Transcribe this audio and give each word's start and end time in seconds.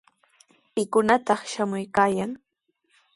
¿Pikunataq 0.73 1.41
shamuykaayan? 1.51 2.31